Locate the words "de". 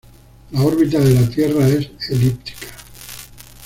0.97-1.13